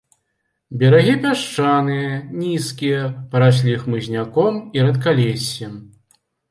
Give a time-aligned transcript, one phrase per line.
[0.83, 3.03] Берагі пясчаныя, нізкія,
[3.35, 5.73] параслі хмызняком і рэдкалессем.